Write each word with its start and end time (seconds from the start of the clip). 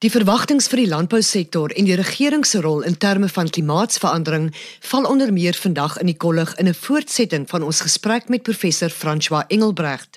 Die 0.00 0.08
verwagtinge 0.08 0.64
vir 0.64 0.80
die 0.80 0.88
landbousektor 0.88 1.74
en 1.76 1.84
die 1.84 1.96
regering 1.98 2.46
se 2.48 2.62
rol 2.64 2.86
in 2.88 2.94
terme 2.96 3.28
van 3.28 3.50
klimaatsverandering 3.52 4.46
val 4.88 5.04
onder 5.04 5.28
meer 5.36 5.58
vandag 5.60 5.98
in 6.00 6.08
die 6.08 6.16
kollig 6.16 6.54
in 6.56 6.70
'n 6.72 6.78
voortsetting 6.86 7.44
van 7.50 7.62
ons 7.62 7.82
gesprek 7.84 8.32
met 8.32 8.42
professor 8.42 8.88
François 8.88 9.44
Engelbrecht. 9.48 10.16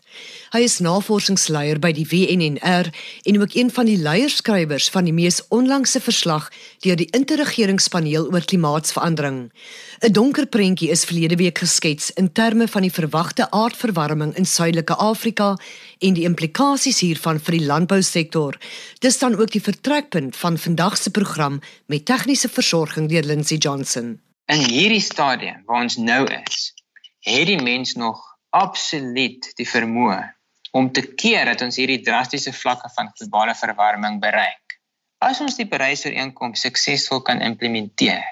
Hy 0.54 0.60
is 0.68 0.80
navorsingsleier 0.80 1.80
by 1.82 1.92
die 1.98 2.06
WNNR 2.06 2.90
en 3.24 3.40
ook 3.42 3.56
een 3.58 3.72
van 3.74 3.86
die 3.90 3.98
leierskrywers 3.98 4.90
van 4.94 5.08
die 5.08 5.14
mees 5.14 5.40
onlangse 5.50 6.02
verslag 6.02 6.50
deur 6.86 7.00
die 7.00 7.10
interregeringspaneel 7.12 8.30
oor 8.30 8.46
klimaatsverandering. 8.46 9.52
'n 10.04 10.12
Donker 10.12 10.46
prentjie 10.46 10.90
is 10.90 11.06
verlede 11.06 11.36
week 11.36 11.58
geskets 11.58 12.12
in 12.12 12.32
terme 12.32 12.68
van 12.68 12.82
die 12.82 12.92
verwagte 12.92 13.52
aardverwarming 13.52 14.36
in 14.38 14.46
Suidelike 14.46 14.96
Afrika 14.96 15.58
en 16.00 16.14
die 16.14 16.28
implikasies 16.28 17.00
hiervan 17.00 17.40
vir 17.40 17.58
die 17.58 17.66
landbousektor. 17.66 18.58
Dis 19.00 19.18
dan 19.18 19.36
ook 19.40 19.52
die 19.52 19.62
vertrekpunt 19.62 20.36
van 20.36 20.58
vandag 20.58 20.98
se 20.98 21.12
program 21.12 21.60
met 21.86 22.06
tegniese 22.06 22.50
versorging 22.50 23.10
deur 23.10 23.24
Lindsey 23.24 23.58
Johnson. 23.58 24.20
In 24.46 24.60
hierdie 24.70 25.02
stadium 25.02 25.64
waar 25.66 25.82
ons 25.82 25.96
nou 25.96 26.28
is, 26.46 26.74
het 27.20 27.48
die 27.48 27.62
mens 27.62 27.94
nog 27.94 28.33
absoluut 28.54 29.50
die 29.58 29.68
vermoë 29.68 30.22
om 30.74 30.92
te 30.92 31.04
keer 31.22 31.46
dat 31.46 31.62
ons 31.62 31.78
hierdie 31.78 32.02
drastiese 32.06 32.54
vlakke 32.54 32.90
van 32.96 33.12
globale 33.18 33.54
verwarming 33.58 34.20
bereik. 34.22 34.78
As 35.22 35.40
ons 35.42 35.58
die 35.58 35.68
Parys-ooreenkoms 35.70 36.66
suksesvol 36.66 37.22
kan 37.26 37.42
implementeer, 37.46 38.24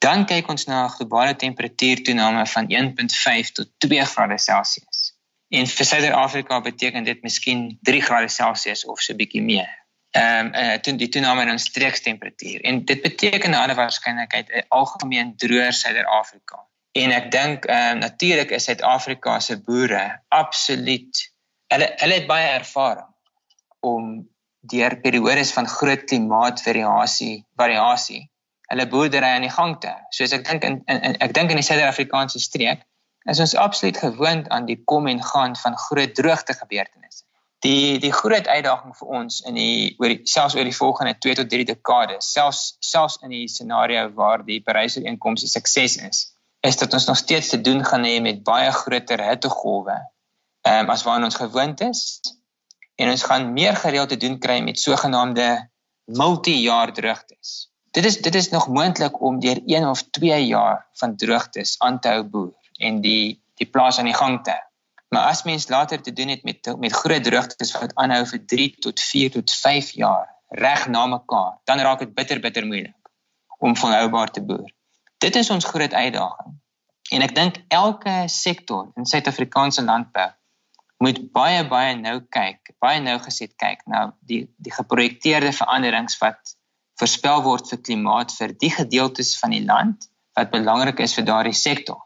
dan 0.00 0.24
kyk 0.26 0.48
ons 0.48 0.66
na 0.66 0.84
'n 0.86 0.94
globale 0.96 1.36
temperatuurtoename 1.36 2.46
van 2.46 2.70
1.5 2.72 3.52
tot 3.52 3.68
2 3.84 4.04
grade 4.04 4.38
Celsius. 4.38 5.12
En 5.50 5.66
vir 5.66 5.86
Suid-Afrika 5.86 6.60
beteken 6.60 7.04
dit 7.04 7.22
miskien 7.22 7.78
3 7.82 8.00
grade 8.00 8.28
Celsius 8.28 8.84
of 8.84 9.00
so 9.00 9.12
'n 9.12 9.16
bietjie 9.16 9.42
meer. 9.42 9.68
Ehm 10.10 10.46
um, 10.46 10.54
uh, 10.54 10.74
toe 10.82 10.96
die 10.96 11.08
toename 11.08 11.50
in 11.50 11.58
streekstemperatuur 11.58 12.60
en 12.60 12.84
dit 12.84 13.02
beteken 13.02 13.50
na 13.50 13.62
alle 13.62 13.74
waarskynlikheid 13.74 14.48
'n 14.48 14.64
algemeen 14.68 15.36
droër 15.36 15.72
Suid-Afrika. 15.72 16.69
En 16.92 17.12
ek 17.14 17.30
dink 17.30 17.66
ehm 17.70 17.96
uh, 17.96 18.00
natuurlik 18.00 18.50
is 18.50 18.64
Suid-Afrika 18.64 19.38
se 19.40 19.60
boere 19.62 20.02
absoluut 20.28 21.22
hulle 21.70 21.86
hulle 22.02 22.18
het 22.18 22.26
baie 22.26 22.48
ervaring 22.56 23.10
om 23.80 24.28
deur 24.60 24.96
periodes 25.00 25.52
van 25.56 25.68
groot 25.70 26.02
klimaatvariasie 26.10 27.44
variasie 27.56 28.24
hulle 28.70 28.86
boerdery 28.90 29.30
aan 29.34 29.46
die 29.46 29.54
gang 29.54 29.78
te 29.82 29.90
hou. 29.90 30.02
Soos 30.14 30.34
ek 30.36 30.46
dink 30.46 30.66
in, 30.66 30.80
in, 30.86 31.00
in 31.08 31.16
ek 31.26 31.34
dink 31.34 31.50
in 31.50 31.58
die 31.58 31.66
Suid-Afrikaanse 31.66 32.42
streek 32.42 32.82
is 33.30 33.40
ons 33.42 33.56
absoluut 33.58 33.98
gewoond 33.98 34.48
aan 34.54 34.66
die 34.66 34.78
kom 34.92 35.08
en 35.10 35.22
gaan 35.22 35.56
van 35.62 35.76
groot 35.76 36.14
droogte 36.14 36.54
gebeurtenisse. 36.58 37.24
Die 37.66 37.98
die 38.00 38.12
groot 38.16 38.46
uitdaging 38.48 38.94
vir 38.96 39.14
ons 39.20 39.40
in 39.48 39.58
die 39.58 39.96
oor 39.98 40.14
die, 40.14 40.20
selfs 40.24 40.56
oor 40.56 40.64
die 40.64 40.76
volgende 40.76 41.16
2 41.26 41.40
tot 41.42 41.50
3 41.54 41.66
dekades, 41.72 42.30
selfs 42.32 42.76
selfs 42.80 43.18
in 43.22 43.34
die 43.34 43.46
scenario 43.52 44.06
waar 44.16 44.46
die 44.46 44.62
Parys-ooreenkoms 44.64 45.44
'n 45.44 45.54
sukses 45.54 45.98
is, 46.10 46.22
is 46.60 46.76
dat 46.76 46.92
ons 46.92 47.06
nog 47.06 47.16
steeds 47.16 47.48
te 47.48 47.60
doen 47.60 47.84
gaan 47.84 48.04
hê 48.04 48.20
met 48.20 48.42
baie 48.42 48.70
groter 48.72 49.22
hittegolwe 49.28 49.96
ehm 50.68 50.84
um, 50.84 50.90
as 50.90 51.02
waarna 51.02 51.30
ons 51.30 51.40
gewoond 51.40 51.80
is 51.80 52.20
en 53.00 53.10
ons 53.10 53.22
gaan 53.22 53.52
meer 53.52 53.76
gereeld 53.76 54.08
te 54.08 54.16
doen 54.16 54.38
kry 54.38 54.60
met 54.60 54.80
sogenaamde 54.80 55.48
multi-jaar 56.04 56.92
droogtes. 56.92 57.70
Dit 57.90 58.04
is 58.04 58.20
dit 58.22 58.34
is 58.34 58.50
nog 58.50 58.68
moontlik 58.68 59.20
om 59.20 59.38
deur 59.40 59.60
1 59.66 59.88
of 59.88 60.02
2 60.02 60.46
jaar 60.46 60.86
van 60.92 61.16
droogtes 61.16 61.78
aan 61.78 62.00
te 62.00 62.08
hou 62.08 62.24
boer 62.24 62.52
en 62.78 63.00
die 63.00 63.40
die 63.54 63.68
plaas 63.68 63.98
aan 63.98 64.08
die 64.08 64.16
gang 64.16 64.42
te 64.44 64.50
hou. 64.50 64.66
Maar 65.08 65.30
as 65.32 65.42
mens 65.42 65.68
later 65.68 66.02
te 66.02 66.12
doen 66.12 66.28
het 66.28 66.42
met 66.42 66.74
met 66.78 66.92
groot 66.92 67.24
droogtes 67.24 67.72
wat 67.78 67.94
aanhou 67.94 68.26
vir 68.26 68.44
3 68.46 68.74
tot 68.86 69.00
4 69.00 69.32
tot 69.38 69.54
5 69.54 69.90
jaar 69.90 70.28
reg 70.48 70.86
na 70.88 71.06
mekaar, 71.06 71.58
dan 71.64 71.78
raak 71.78 71.98
dit 71.98 72.14
bitter 72.14 72.40
bitter 72.40 72.66
moeilik 72.66 72.96
om 73.58 73.76
volhoubaar 73.76 74.30
te 74.30 74.42
boer. 74.42 74.70
Dit 75.20 75.36
is 75.36 75.50
ons 75.50 75.64
groot 75.64 75.92
uitdaging. 75.92 76.52
En 77.12 77.22
ek 77.26 77.34
dink 77.36 77.58
elke 77.68 78.22
sektor 78.32 78.86
in 78.96 79.08
Suid-Afrikaanse 79.08 79.82
landbou 79.84 80.28
moet 81.00 81.18
baie 81.32 81.60
baie 81.68 81.94
nou 81.96 82.18
kyk, 82.32 82.74
baie 82.80 83.00
nou 83.00 83.16
gesit 83.24 83.52
kyk 83.60 83.82
na 83.88 84.10
die 84.28 84.42
die 84.60 84.72
geprojekteerde 84.72 85.52
veranderings 85.56 86.16
wat 86.20 86.54
voorspel 87.00 87.42
word 87.44 87.68
vir 87.72 87.80
klimaat 87.88 88.32
vir 88.36 88.54
die 88.64 88.70
gedeeltes 88.72 89.32
van 89.40 89.56
die 89.56 89.64
land 89.64 90.06
wat 90.38 90.52
belangrik 90.52 91.00
is 91.04 91.16
vir 91.16 91.26
daardie 91.28 91.56
sektor. 91.56 91.98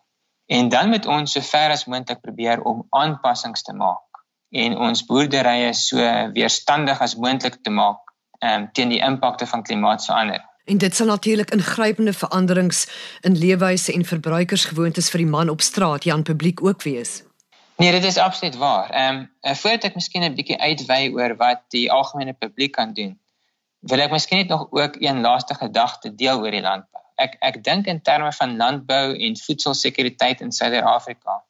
En 0.51 0.71
dan 0.73 0.91
moet 0.91 1.07
ons 1.07 1.37
so 1.37 1.43
ver 1.43 1.75
as 1.75 1.87
moontlik 1.91 2.23
probeer 2.23 2.63
om 2.63 2.83
aanpassings 2.91 3.63
te 3.67 3.75
maak 3.79 4.23
en 4.65 4.77
ons 4.89 5.05
boerderye 5.07 5.71
so 5.75 6.03
weerstandig 6.35 7.01
as 7.03 7.17
moontlik 7.19 7.61
te 7.63 7.71
maak 7.75 8.03
um, 8.41 8.69
teen 8.75 8.95
die 8.95 9.03
impakte 9.03 9.47
van 9.51 9.63
klimaatsverandering. 9.67 10.51
En 10.65 10.79
dit 10.79 10.95
sal 10.95 11.07
natuurlik 11.07 11.51
ingrypende 11.51 12.13
veranderings 12.13 12.87
in 13.21 13.37
leefwyse 13.39 13.93
en 13.93 14.05
verbruikersgewoontes 14.05 15.11
vir 15.11 15.25
die 15.25 15.31
man 15.31 15.49
op 15.49 15.61
straat, 15.61 16.05
Jan 16.05 16.23
publiek 16.23 16.65
ook 16.65 16.83
wees. 16.83 17.23
Nee, 17.77 17.91
dit 17.93 18.05
is 18.05 18.17
absoluut 18.17 18.57
waar. 18.57 18.91
Ehm 18.91 19.17
um, 19.17 19.57
voordat 19.57 19.85
ek 19.85 19.95
miskien 19.95 20.23
'n 20.23 20.35
bietjie 20.35 20.61
uitwy 20.61 21.11
oor 21.13 21.37
wat 21.37 21.63
die 21.69 21.91
algemene 21.93 22.33
publiek 22.33 22.73
kan 22.73 22.93
doen, 22.95 23.19
wil 23.81 24.01
ek 24.01 24.11
miskien 24.11 24.39
net 24.39 24.49
nog 24.49 24.67
ook 24.71 24.97
een 24.99 25.21
laaste 25.21 25.55
gedagte 25.55 26.15
deel 26.15 26.41
oor 26.41 26.51
die 26.51 26.63
landbou. 26.65 27.03
Ek 27.15 27.37
ek 27.41 27.65
dink 27.65 27.87
in 27.87 28.01
terme 28.03 28.33
van 28.33 28.57
landbou 28.57 29.17
en 29.17 29.37
voedselsekuriteit 29.37 30.41
in 30.41 30.53
Suid-Afrika 30.53 31.43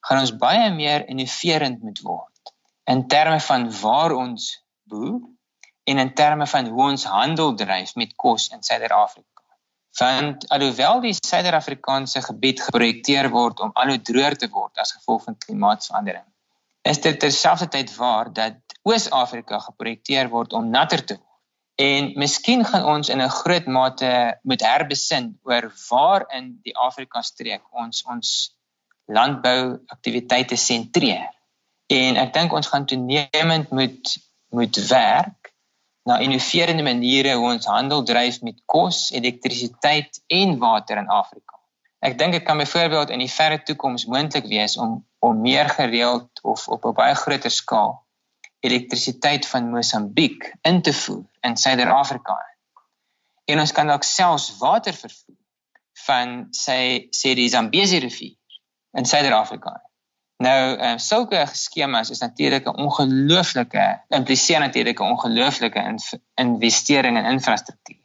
gaan 0.00 0.18
ons 0.18 0.36
baie 0.36 0.70
meer 0.74 1.08
innoverend 1.08 1.82
moet 1.82 2.00
word 2.00 2.52
in 2.84 3.06
terme 3.08 3.40
van 3.40 3.70
waar 3.80 4.12
ons 4.12 4.64
boer 4.82 5.20
en 5.84 5.98
in 5.98 6.14
terme 6.14 6.46
van 6.46 6.66
hoe 6.66 6.82
ons 6.82 7.04
handel 7.04 7.54
dryf 7.54 7.94
met 7.94 8.14
kos 8.16 8.48
in 8.48 8.62
Suid-Afrika. 8.62 9.28
Want 9.98 10.48
alhoewel 10.48 11.00
die 11.00 11.14
Suid-Afrikaanse 11.14 12.22
gebied 12.22 12.62
geprojekteer 12.62 13.28
word 13.30 13.60
om 13.60 13.74
al 13.74 13.92
hoe 13.94 14.00
droër 14.00 14.36
te 14.36 14.48
word 14.48 14.78
as 14.78 14.94
gevolg 14.96 15.26
van 15.26 15.38
klimaatsverandering, 15.38 16.28
is 16.88 17.00
dit 17.00 17.18
terselfdertyd 17.20 17.92
waar 17.96 18.32
dat 18.32 18.78
Oos-Afrika 18.82 19.58
geprojekteer 19.58 20.30
word 20.30 20.52
om 20.52 20.70
natter 20.70 21.04
te 21.04 21.18
word. 21.18 21.28
En 21.82 22.12
miskien 22.20 22.64
gaan 22.64 22.84
ons 22.84 23.08
in 23.08 23.20
'n 23.22 23.28
groot 23.28 23.66
mate 23.66 24.38
moet 24.42 24.62
herbesin 24.62 25.38
oor 25.42 25.72
waar 25.90 26.24
in 26.28 26.58
die 26.62 26.76
Afrika 26.76 27.22
streek 27.22 27.62
ons 27.70 28.02
ons 28.04 28.56
landbou 29.06 29.78
aktiwiteite 29.86 30.56
sentreer. 30.56 31.30
En 31.86 32.16
ek 32.16 32.32
dink 32.32 32.52
ons 32.52 32.66
gaan 32.66 32.86
toenemend 32.86 33.70
moet 33.70 34.18
moet 34.52 34.76
werk 34.88 35.41
na 36.08 36.18
innoverende 36.18 36.82
maniere 36.82 37.34
hoe 37.34 37.52
ons 37.52 37.66
handel 37.66 38.02
dryf 38.02 38.40
met 38.42 38.62
kos, 38.66 39.10
elektrisiteit 39.10 40.22
en 40.26 40.58
water 40.58 40.98
in 40.98 41.08
Afrika. 41.08 41.58
Ek 42.02 42.18
dink 42.18 42.34
dit 42.34 42.42
kan 42.42 42.58
byvoorbeeld 42.58 43.10
in 43.14 43.22
die 43.22 43.30
verre 43.30 43.62
toekoms 43.62 44.08
moontlik 44.10 44.48
wees 44.50 44.76
om 44.76 45.02
om 45.22 45.40
meer 45.40 45.68
gereeld 45.70 46.40
of 46.42 46.68
op 46.68 46.84
'n 46.84 46.94
baie 46.98 47.14
groter 47.14 47.50
skaal 47.50 47.92
elektrisiteit 48.60 49.46
van 49.46 49.70
Mosambiek 49.70 50.54
in 50.62 50.82
te 50.82 50.92
voer 50.92 51.24
in 51.40 51.56
Suider-Afrika. 51.56 52.34
En 53.44 53.58
ons 53.58 53.72
kan 53.72 53.86
dalk 53.86 54.02
selfs 54.02 54.56
water 54.58 54.94
vervoer 54.94 55.38
van 56.06 56.46
sy 56.50 57.08
sê 57.10 57.34
die 57.34 57.48
Zambezi 57.48 57.98
rivier 57.98 58.36
in 58.98 59.04
Suider-Afrika. 59.04 59.74
Nou, 60.42 60.76
ehm 60.76 60.96
uh, 60.96 60.98
sulke 60.98 61.44
skemas 61.52 62.10
is 62.10 62.18
natuurlik 62.18 62.64
'n 62.66 62.80
ongelooflike 62.84 63.84
impliseer 64.08 64.60
natuurlik 64.60 64.98
'n 65.00 65.10
ongelooflike 65.14 65.78
in, 65.78 65.98
investering 66.34 67.18
in 67.18 67.24
infrastruktuur. 67.24 68.00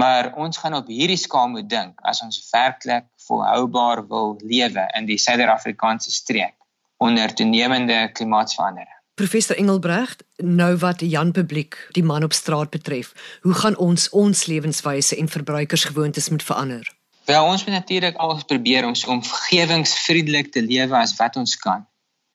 Maar 0.00 0.34
ons 0.34 0.58
gaan 0.58 0.74
op 0.74 0.86
hierdie 0.86 1.16
skaal 1.16 1.48
moet 1.48 1.68
dink 1.68 2.00
as 2.00 2.22
ons 2.22 2.48
werklik 2.50 3.04
volhoubaar 3.26 4.06
wil 4.08 4.40
lewe 4.44 4.84
in 4.96 5.06
die 5.06 5.18
Suider-Afrikaanse 5.18 6.10
streek 6.10 6.54
onder 6.96 7.34
toenemende 7.34 8.10
klimaatsverandering. 8.12 8.98
Professor 9.14 9.56
Engelbrecht, 9.56 10.24
nou 10.36 10.76
wat 10.76 11.00
Jan 11.00 11.32
publiek, 11.32 11.88
die 11.90 12.04
man 12.04 12.24
op 12.24 12.32
straat 12.32 12.70
betref, 12.70 13.12
hoe 13.40 13.54
gaan 13.54 13.76
ons 13.76 14.08
ons 14.08 14.46
lewenswyse 14.46 15.16
en 15.16 15.28
verbruikersgewoontes 15.28 16.28
moet 16.28 16.42
verander? 16.42 16.99
Wel 17.30 17.44
ons 17.44 17.64
moet 17.64 17.74
natuurlik 17.74 18.16
al 18.16 18.44
probeer 18.44 18.86
om 18.86 18.94
so 18.94 19.10
omgewingsvriendelik 19.10 20.48
te 20.52 20.62
lewe 20.62 20.96
as 20.98 21.12
wat 21.16 21.36
ons 21.36 21.52
kan. 21.56 21.84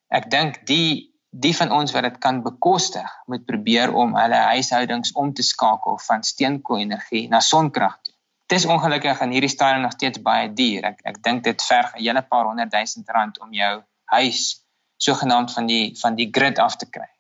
Ek 0.08 0.30
dink 0.32 0.62
die 0.70 1.12
die 1.36 1.52
van 1.58 1.74
ons 1.76 1.92
wat 1.92 2.06
dit 2.08 2.20
kan 2.24 2.38
bekostig, 2.46 3.10
moet 3.28 3.44
probeer 3.44 3.92
om 3.92 4.14
hulle 4.16 4.38
huishoudings 4.54 5.12
om 5.20 5.34
te 5.36 5.44
skakel 5.44 5.98
van 6.06 6.24
steenkool-energie 6.24 7.26
na 7.28 7.42
sonkrag 7.44 7.98
toe. 8.08 8.14
Dit 8.48 8.62
is 8.62 8.68
ongelukkig 8.72 9.20
aan 9.20 9.36
hierdie 9.36 9.52
stadium 9.52 9.84
nog 9.84 9.98
steeds 9.98 10.24
baie 10.30 10.48
duur. 10.62 10.88
Ek 10.94 11.04
ek 11.12 11.20
dink 11.28 11.44
dit 11.44 11.68
verg 11.68 11.92
'n 11.98 12.06
hele 12.06 12.24
paar 12.32 12.48
honderd 12.48 12.72
duisend 12.72 13.12
rand 13.18 13.44
om 13.44 13.52
jou 13.52 13.74
huis 14.16 14.64
sogenaamd 14.98 15.52
van 15.60 15.68
die 15.68 15.92
van 16.00 16.16
die 16.16 16.30
grid 16.32 16.60
af 16.70 16.80
te 16.80 16.88
kry. 16.88 17.12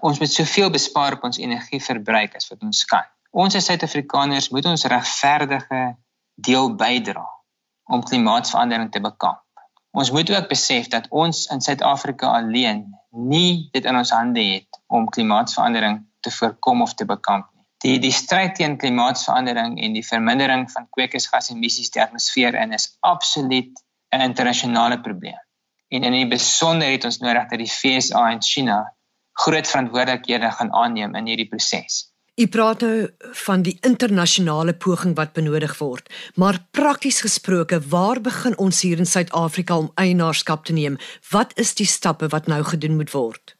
Ons 0.00 0.18
moet 0.18 0.32
soveel 0.32 0.70
bespaar 0.70 1.20
op 1.20 1.28
ons 1.28 1.44
energieverbruik 1.44 2.40
as 2.40 2.48
wat 2.48 2.62
ons 2.62 2.84
kan. 2.84 3.04
Ons 3.30 3.54
as 3.54 3.64
Suid-Afrikaners 3.64 4.48
moet 4.48 4.64
ons 4.64 4.84
regverdige 4.84 5.96
deel 6.38 6.74
bydra 6.78 7.26
om 7.90 8.04
klimaatsverandering 8.04 8.90
te 8.92 9.00
bekamp. 9.00 9.42
Ons 9.90 10.10
moet 10.14 10.30
ook 10.30 10.48
besef 10.48 10.88
dat 10.92 11.08
ons 11.10 11.46
in 11.52 11.60
Suid-Afrika 11.64 12.30
alleen 12.38 12.84
nie 13.10 13.68
dit 13.72 13.84
in 13.84 13.96
ons 13.96 14.12
hande 14.14 14.42
het 14.44 14.80
om 14.86 15.08
klimaatsverandering 15.08 16.02
te 16.20 16.30
voorkom 16.30 16.82
of 16.84 16.94
te 16.94 17.06
bekamp 17.08 17.48
nie. 17.54 17.64
Die 17.82 17.98
die 18.02 18.12
stryd 18.12 18.54
teen 18.58 18.76
klimaatsverandering 18.78 19.78
en 19.82 19.96
die 19.96 20.04
vermindering 20.06 20.66
van 20.70 20.88
kweekhuisgasemissies 20.94 21.90
die 21.94 22.02
atmosfeer 22.02 22.58
in 22.62 22.74
is 22.76 22.90
absoluut 23.00 23.82
'n 24.14 24.20
internasionale 24.20 25.00
probleem. 25.00 25.40
En 25.88 26.04
in 26.04 26.12
die 26.12 26.28
besonder 26.28 26.90
het 26.90 27.04
ons 27.04 27.18
nodig 27.18 27.48
dat 27.48 27.58
die 27.58 27.70
FSA 27.70 28.30
en 28.30 28.42
China 28.42 28.78
groot 29.32 29.66
verantwoordelikhede 29.66 30.50
gaan 30.50 30.72
aanneem 30.72 31.14
in 31.14 31.26
hierdie 31.26 31.48
proses. 31.48 32.07
U 32.38 32.46
praat 32.46 32.82
nou 32.86 33.08
van 33.44 33.62
die 33.66 33.78
internasionale 33.82 34.74
poging 34.74 35.16
wat 35.18 35.32
benodig 35.34 35.72
word, 35.80 36.06
maar 36.38 36.60
prakties 36.70 37.20
gesproke, 37.24 37.80
waar 37.90 38.20
begin 38.22 38.54
ons 38.62 38.82
hier 38.86 39.00
in 39.02 39.08
Suid-Afrika 39.10 39.78
om 39.82 39.88
eienaarskap 39.98 40.62
te 40.68 40.76
neem? 40.76 41.00
Wat 41.32 41.50
is 41.58 41.74
die 41.74 41.86
stappe 41.86 42.28
wat 42.30 42.46
nou 42.46 42.60
gedoen 42.62 42.94
moet 42.96 43.10
word? 43.10 43.56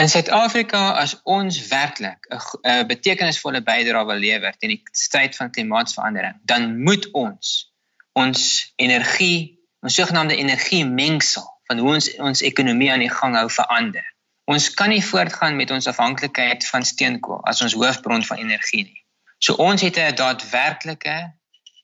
In 0.00 0.08
Suid-Afrika 0.08 0.80
as 1.02 1.18
ons 1.28 1.58
werklik 1.68 2.24
'n 2.32 2.86
betekenisvolle 2.88 3.60
bydrae 3.60 4.06
wil 4.08 4.22
lewer 4.24 4.56
teen 4.56 4.72
die 4.78 4.82
stryd 4.92 5.36
van 5.36 5.52
klimaatsverandering, 5.52 6.40
dan 6.44 6.80
moet 6.80 7.10
ons 7.12 7.68
ons 8.12 8.72
energie, 8.76 9.60
ons 9.84 9.94
sogenaamde 9.94 10.36
energie 10.36 10.86
mengsel 10.86 11.44
van 11.68 11.78
hoe 11.78 11.94
ons 11.94 12.16
ons 12.16 12.42
ekonomie 12.42 12.92
aan 12.92 13.04
die 13.04 13.12
gang 13.20 13.36
hou 13.36 13.48
verander. 13.50 14.08
Ons 14.50 14.72
kan 14.74 14.90
nie 14.90 15.04
voortgaan 15.04 15.56
met 15.56 15.70
ons 15.70 15.86
afhanklikheid 15.86 16.64
van 16.66 16.82
steenkool 16.82 17.38
as 17.46 17.60
ons 17.62 17.76
hoofbron 17.78 18.24
van 18.26 18.40
energie 18.42 18.82
nie. 18.82 19.02
So 19.38 19.54
ons 19.62 19.82
het 19.86 19.96
'n 19.98 20.14
daadwerklike 20.14 21.18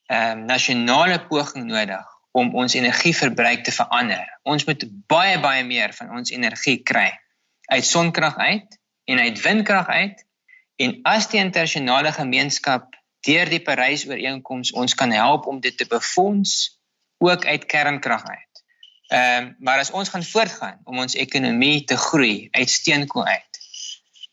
ehm 0.07 0.39
um, 0.39 0.45
nasionale 0.45 1.19
poging 1.29 1.67
nodig 1.67 2.07
om 2.33 2.55
ons 2.55 2.75
energieverbruik 2.75 3.65
te 3.65 3.73
verander. 3.73 4.27
Ons 4.43 4.65
moet 4.65 4.85
baie 5.07 5.39
baie 5.41 5.65
meer 5.65 5.95
van 5.95 6.11
ons 6.19 6.31
energie 6.31 6.83
kry 6.83 7.11
uit 7.67 7.85
sonkrag 7.85 8.37
uit 8.37 8.79
en 9.05 9.19
uit 9.19 9.41
windkrag 9.41 9.87
uit 9.87 10.27
en 10.77 10.99
as 11.03 11.31
die 11.33 11.41
internasionale 11.41 12.13
gemeenskap 12.13 12.95
deur 13.27 13.49
die 13.51 13.63
Parys-ooreenkoms 13.63 14.73
ons 14.73 14.95
kan 14.95 15.11
help 15.11 15.47
om 15.47 15.61
dit 15.61 15.77
te 15.79 15.87
befonds 15.87 16.81
ook 17.19 17.47
uit 17.47 17.67
kernkrag 17.67 18.27
uit. 18.27 18.56
Ehm 19.09 19.43
um, 19.43 19.57
maar 19.59 19.79
as 19.79 19.91
ons 19.91 20.09
gaan 20.09 20.25
voortgaan 20.25 20.79
om 20.85 20.99
ons 20.99 21.15
ekonomie 21.15 21.85
te 21.85 21.97
groei 21.97 22.49
uit 22.51 22.71
steenkool 22.71 23.25
uit 23.25 23.57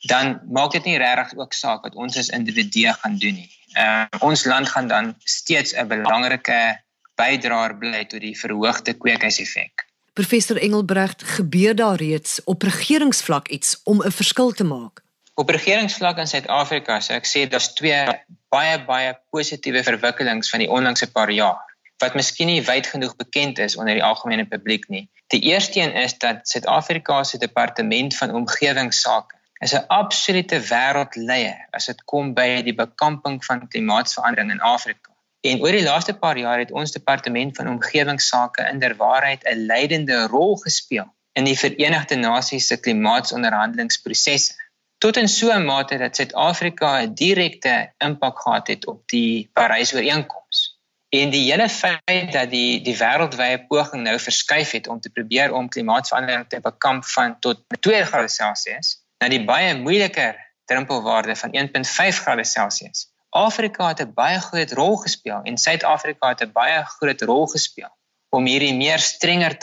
dan 0.04 0.40
maak 0.52 0.72
dit 0.72 0.84
nie 0.84 0.98
regtig 0.98 1.38
ook 1.40 1.54
saak 1.54 1.84
wat 1.88 1.96
ons 1.96 2.18
as 2.20 2.30
individue 2.30 2.94
gaan 2.94 3.18
doen 3.18 3.38
nie. 3.40 3.52
Ehm 3.74 4.08
uh, 4.12 4.28
ons 4.30 4.46
land 4.46 4.70
gaan 4.70 4.88
dan 4.88 5.16
steeds 5.24 5.75
'n 5.75 5.88
belangrike 5.88 6.80
bydraer 7.16 7.78
bly 7.78 8.06
tot 8.06 8.20
die 8.20 8.38
verhoogde 8.40 8.94
kweekhuiseffek. 8.94 9.86
Professor 10.14 10.58
Engelbrecht, 10.58 11.24
gebeur 11.24 11.75
daar 11.75 11.96
reeds 11.96 12.44
op 12.44 12.62
regeringsvlak 12.62 13.48
iets 13.48 13.80
om 13.84 14.02
'n 14.04 14.12
verskil 14.12 14.52
te 14.52 14.64
maak? 14.64 15.02
Op 15.34 15.50
regeringsvlak 15.50 16.18
in 16.18 16.28
Suid-Afrika, 16.28 17.00
so 17.00 17.14
ek 17.14 17.25
sê 17.25 17.48
daar's 17.50 17.74
twee 17.74 18.06
baie 18.50 18.86
baie 18.86 19.20
positiewe 19.30 19.84
verwikkelings 19.84 20.50
van 20.50 20.60
die 20.60 20.70
onlangse 20.70 21.12
paar 21.12 21.31
jaar 21.31 21.73
wat 22.03 22.17
miskien 22.19 22.51
nie 22.51 22.63
wyd 22.67 22.88
genoeg 22.88 23.15
bekend 23.15 23.59
is 23.63 23.77
onder 23.79 23.95
die 23.97 24.03
algemene 24.03 24.45
publiek 24.45 24.89
nie. 24.91 25.05
Die 25.33 25.41
eerste 25.51 25.79
een 25.79 25.95
is 26.03 26.17
dat 26.17 26.47
Suid-Afrika 26.50 27.23
se 27.23 27.38
departement 27.38 28.17
van 28.17 28.35
omgewingsake 28.39 29.39
is 29.63 29.73
'n 29.73 29.85
absolute 29.88 30.59
wêreldleier 30.69 31.59
as 31.71 31.85
dit 31.85 32.03
kom 32.11 32.33
by 32.33 32.61
die 32.61 32.75
bekamping 32.75 33.39
van 33.45 33.67
klimaatsverandering 33.67 34.51
in 34.51 34.61
Afrika. 34.61 35.11
En 35.41 35.61
oor 35.61 35.75
die 35.75 35.83
laaste 35.83 36.13
paar 36.13 36.38
jaar 36.38 36.59
het 36.59 36.71
ons 36.71 36.91
departement 36.91 37.55
van 37.55 37.67
omgewingsake 37.67 38.67
inderwaarheid 38.73 39.44
'n 39.44 39.65
leidende 39.65 40.27
rol 40.27 40.55
gespeel 40.57 41.07
in 41.33 41.44
die 41.44 41.57
Verenigde 41.57 42.15
Nasies 42.15 42.67
se 42.67 42.77
klimaatsonderhandelingsprosesse. 42.77 44.53
Tot 44.97 45.17
in 45.17 45.27
so 45.27 45.51
'n 45.51 45.65
mate 45.65 45.97
dat 45.97 46.15
Suid-Afrika 46.15 47.01
'n 47.01 47.13
direkte 47.13 47.94
impak 47.97 48.39
gehad 48.39 48.67
het 48.67 48.88
op 48.88 49.07
die 49.07 49.50
Parys-ooreenkoms. 49.53 50.73
En 51.13 51.30
die 51.30 51.44
hele 51.51 51.69
feit 51.69 52.31
dat 52.33 52.50
die 52.50 52.81
die 52.81 52.95
wêreldwye 52.98 53.65
poging 53.69 54.01
nou 54.07 54.15
verskuif 54.19 54.71
het 54.74 54.88
om 54.89 55.00
te 55.00 55.12
probeer 55.13 55.54
om 55.54 55.69
klimaatsverandering 55.69 56.48
te 56.50 56.60
bekamp 56.60 57.06
van 57.06 57.36
tot 57.39 57.62
2°C 57.88 58.80
na 59.21 59.30
die 59.30 59.44
baie 59.45 59.75
moeiliker 59.77 60.39
drempelwaarde 60.65 61.36
van 61.36 61.54
1.5 61.54 62.24
grade 62.25 62.44
Celsius 62.44 63.06
Afrika 63.30 63.88
het 63.88 64.01
'n 64.01 64.13
baie 64.13 64.39
groot 64.39 64.71
rol 64.71 64.98
gespeel 65.06 65.39
en 65.44 65.57
Suid-Afrika 65.57 66.33
het 66.33 66.42
'n 66.42 66.51
baie 66.51 66.83
groot 66.86 67.21
rol 67.21 67.48
gespeel 67.48 67.94
om 68.30 68.45
hierdie 68.45 68.74
meer 68.74 69.00
strenger 69.00 69.57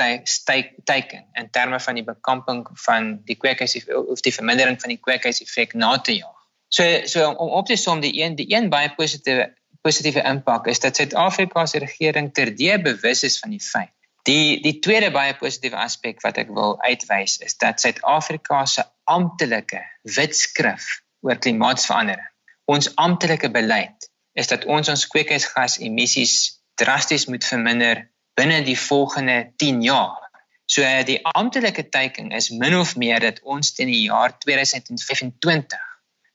teiken 0.85 1.27
in 1.33 1.51
terme 1.51 1.81
van 1.81 1.95
die 1.95 2.05
bekamping 2.05 2.67
van 2.73 3.21
die 3.25 3.37
kweekhuiseffek 3.37 4.09
of 4.09 4.21
die 4.21 4.35
vermindering 4.35 4.81
van 4.81 4.89
die 4.89 5.01
kweekhuiseffek 5.03 5.75
na 5.75 5.99
te 5.99 6.15
jaag. 6.15 6.39
So 6.69 7.07
so 7.07 7.31
om 7.31 7.49
op 7.49 7.67
te 7.67 7.77
som 7.77 8.01
die 8.01 8.23
een 8.23 8.35
die 8.35 8.55
een 8.55 8.69
baie 8.69 8.95
positiewe 8.95 9.55
positiewe 9.81 10.23
impak 10.29 10.67
is 10.67 10.81
dat 10.81 10.97
Suid-Afrika 10.97 11.67
se 11.67 11.79
regering 11.79 12.33
terdee 12.35 12.81
bewus 12.83 13.23
is 13.23 13.39
van 13.39 13.51
die 13.51 13.63
feit. 13.63 13.95
Die 14.29 14.61
die 14.61 14.79
tweede 14.85 15.11
baie 15.11 15.35
positiewe 15.35 15.77
aspek 15.81 16.21
wat 16.21 16.37
ek 16.37 16.51
wil 16.53 16.77
uitwys 16.85 17.39
is 17.45 17.57
dat 17.57 17.81
Suid-Afrika 17.81 18.65
se 18.67 18.85
amptelike 19.05 19.81
wetskrif 20.05 21.01
oor 21.25 21.41
klimaatsverandering 21.41 22.31
ons 22.71 22.95
amptelike 22.95 23.51
beleid 23.51 24.09
is 24.39 24.51
dat 24.51 24.65
ons 24.71 24.89
ons 24.93 25.07
kweekhuisgasemissies 25.11 26.35
drasties 26.81 27.27
moet 27.33 27.45
verminder 27.45 28.05
binne 28.39 28.61
die 28.65 28.79
volgende 28.79 29.51
10 29.61 29.83
jaar. 29.85 30.29
So 30.71 30.87
die 31.07 31.19
amptelike 31.35 31.89
teiken 31.91 32.31
is 32.37 32.53
min 32.55 32.77
of 32.79 32.95
meer 32.97 33.21
dat 33.21 33.41
ons 33.43 33.75
teen 33.75 33.91
die 33.91 34.05
jaar 34.07 34.37
2025 34.39 35.79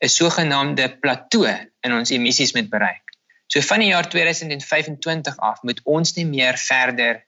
'n 0.03 0.12
sogenaamde 0.12 0.89
plateau 1.00 1.48
in 1.81 1.94
ons 1.94 2.12
emissies 2.12 2.53
moet 2.53 2.69
bereik. 2.69 3.04
So 3.47 3.62
van 3.62 3.80
die 3.80 3.92
jaar 3.92 4.09
2025 4.09 5.38
af 5.38 5.62
moet 5.62 5.81
ons 5.83 6.13
nie 6.15 6.25
meer 6.25 6.57
verder 6.57 7.24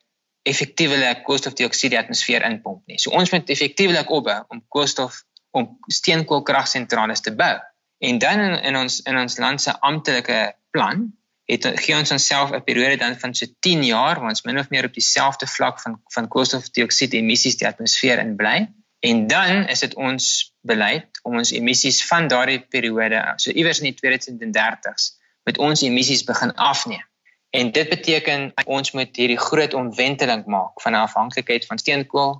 effektiewelik 0.48 1.22
koolstofdioksied 1.26 1.92
die 1.94 2.00
atmosfeer 2.00 2.44
inpomp 2.48 2.86
nie. 2.86 2.98
So 2.98 3.12
ons 3.16 3.30
moet 3.34 3.50
effektiewelik 3.50 4.10
opbou 4.10 4.38
om 4.48 4.62
koolstof 4.68 5.22
om 5.56 5.70
steenkoolkragsentrale 5.92 7.16
te 7.20 7.34
bou. 7.34 7.54
En 7.98 8.18
dan 8.22 8.40
in, 8.40 8.56
in 8.70 8.76
ons 8.76 9.00
in 9.10 9.18
ons 9.18 9.38
land 9.42 9.62
se 9.62 9.74
amptelike 9.80 10.40
plan 10.70 11.08
het 11.48 11.64
gee 11.80 11.96
ons 11.96 12.10
onsself 12.12 12.50
'n 12.52 12.64
periode 12.64 12.98
dan 13.00 13.16
van 13.18 13.34
so 13.34 13.46
10 13.60 13.84
jaar 13.84 14.20
waar 14.20 14.28
ons 14.28 14.42
min 14.42 14.58
of 14.58 14.68
meer 14.68 14.84
op 14.84 14.94
dieselfde 14.94 15.46
vlak 15.46 15.80
van 15.80 16.00
van 16.14 16.28
koolstofdioksied 16.28 17.14
emissies 17.14 17.56
die 17.56 17.66
atmosfeer 17.66 18.18
in 18.18 18.36
bly. 18.36 18.68
En 19.00 19.26
dan 19.26 19.68
is 19.68 19.80
dit 19.80 19.94
ons 19.94 20.54
beleid 20.60 21.20
om 21.22 21.36
ons 21.36 21.52
emissies 21.52 22.04
van 22.06 22.28
daardie 22.28 22.60
periode 22.60 23.22
so 23.36 23.50
iewers 23.50 23.80
in 23.80 23.92
die 23.92 23.98
2030s 24.02 25.17
met 25.48 25.58
ons 25.58 25.82
emissies 25.82 26.24
begin 26.28 26.52
afneem. 26.54 27.04
En 27.50 27.70
dit 27.72 27.88
beteken 27.88 28.50
ons 28.66 28.92
moet 28.92 29.16
hierdie 29.16 29.40
groot 29.40 29.74
omwenteling 29.74 30.44
maak 30.46 30.82
van 30.84 30.92
'n 30.92 31.04
afhanklikheid 31.08 31.66
van 31.66 31.78
steenkool 31.78 32.32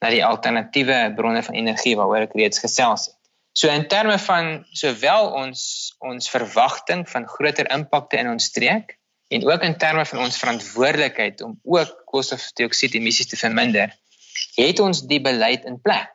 na 0.00 0.10
die 0.10 0.24
alternatiewe 0.24 1.12
bronne 1.16 1.42
van 1.42 1.54
energie 1.54 1.96
waaroor 1.96 2.28
ek 2.28 2.36
reeds 2.38 2.62
gesels 2.62 3.06
het. 3.06 3.16
So 3.56 3.72
in 3.72 3.88
terme 3.88 4.18
van 4.18 4.66
sowel 4.70 5.32
ons 5.32 5.60
ons 5.98 6.30
verwagting 6.30 7.06
van 7.08 7.28
groter 7.28 7.70
impakte 7.72 8.20
in 8.20 8.28
ons 8.28 8.44
streek 8.52 8.98
en 9.28 9.46
ook 9.48 9.62
in 9.62 9.78
terme 9.80 10.04
van 10.06 10.18
ons 10.18 10.38
verantwoordelikheid 10.38 11.40
om 11.42 11.58
ook 11.64 12.02
koolstofdioksied 12.04 12.94
emissies 12.94 13.32
te 13.32 13.40
verminder, 13.40 13.96
het 14.60 14.80
ons 14.80 15.02
die 15.08 15.20
beleid 15.20 15.64
in 15.64 15.80
plek. 15.80 16.12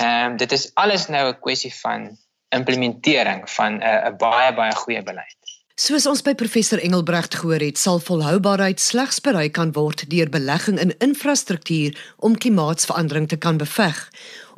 Ehm 0.00 0.32
um, 0.32 0.36
dit 0.36 0.52
is 0.52 0.70
alles 0.74 1.06
nou 1.06 1.28
'n 1.28 1.40
kwessie 1.40 1.74
van 1.82 2.16
implementering 2.48 3.44
van 3.50 3.78
'n 3.78 3.82
uh, 3.82 4.16
baie 4.16 4.54
baie 4.54 4.74
goeie 4.74 5.02
beleid. 5.02 5.59
Soos 5.80 6.04
ons 6.04 6.20
by 6.20 6.34
professor 6.36 6.76
Engelbrecht 6.84 7.38
gehoor 7.40 7.62
het, 7.64 7.78
sal 7.80 8.02
volhoubaarheid 8.04 8.82
slegs 8.84 9.16
bereik 9.24 9.54
kan 9.56 9.70
word 9.72 10.02
deur 10.12 10.28
belegging 10.28 10.76
in 10.82 10.92
infrastruktuur 11.00 11.96
om 12.20 12.36
klimaatsverandering 12.36 13.30
te 13.30 13.38
kan 13.40 13.56
beveg. 13.56 14.02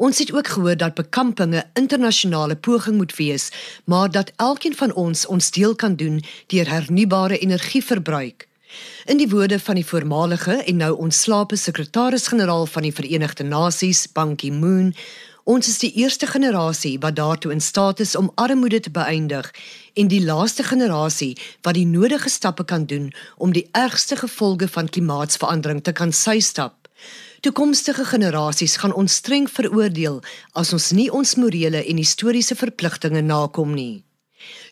Ons 0.03 0.19
het 0.19 0.33
ook 0.35 0.51
gehoor 0.57 0.75
dat 0.81 0.99
bekamping 0.99 1.55
'n 1.55 1.63
internasionale 1.79 2.57
poging 2.57 2.97
moet 2.97 3.15
wees, 3.17 3.53
maar 3.85 4.11
dat 4.11 4.33
elkeen 4.37 4.75
van 4.75 4.95
ons 4.95 5.27
ons 5.27 5.51
deel 5.51 5.75
kan 5.75 5.95
doen 5.95 6.25
deur 6.47 6.69
hernubare 6.69 7.39
energieverbruik. 7.39 8.49
In 9.05 9.17
die 9.17 9.29
woorde 9.29 9.61
van 9.61 9.75
die 9.75 9.87
voormalige 9.87 10.53
en 10.53 10.77
nou 10.77 10.97
ontslape 10.97 11.57
sekretaris-generaal 11.57 12.67
van 12.67 12.83
die 12.83 12.95
Verenigde 12.95 13.45
Nasies, 13.45 14.13
Ban 14.13 14.37
Ki-moon, 14.37 14.95
Ons 15.45 15.67
is 15.69 15.79
die 15.83 15.91
eerste 15.99 16.27
generasie 16.27 16.99
wat 17.03 17.17
daartoe 17.19 17.51
in 17.53 17.61
staat 17.61 18.01
is 18.01 18.15
om 18.15 18.31
armoede 18.35 18.81
te 18.81 18.91
beëindig 18.91 19.49
en 19.99 20.09
die 20.09 20.23
laaste 20.23 20.63
generasie 20.63 21.35
wat 21.67 21.75
die 21.75 21.87
nodige 21.87 22.29
stappe 22.31 22.65
kan 22.65 22.87
doen 22.87 23.11
om 23.37 23.53
die 23.53 23.67
ergste 23.73 24.17
gevolge 24.17 24.69
van 24.69 24.89
klimaatsverandering 24.89 25.83
te 25.83 25.93
kan 25.93 26.13
suistap. 26.13 26.89
Toekomstige 27.41 28.05
generasies 28.05 28.77
gaan 28.77 28.95
ons 28.95 29.15
streng 29.19 29.51
veroordeel 29.51 30.23
as 30.53 30.73
ons 30.73 30.91
nie 30.95 31.11
ons 31.11 31.35
morele 31.35 31.83
en 31.85 31.99
historiese 31.99 32.55
verpligtinge 32.55 33.23
nakom 33.27 33.75
nie. 33.75 34.05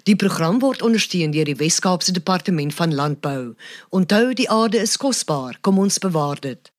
Die 0.06 0.16
program 0.16 0.62
word 0.62 0.82
ondersteun 0.86 1.34
deur 1.34 1.50
die 1.50 1.58
Wes-Kaapse 1.58 2.12
Departement 2.12 2.74
van 2.74 2.94
Landbou. 2.94 3.56
Onthou 3.90 4.34
die 4.34 4.50
aarde 4.50 4.78
is 4.78 4.96
kosbaar, 4.96 5.58
kom 5.60 5.78
ons 5.82 5.98
bewaar 5.98 6.38
dit. 6.40 6.70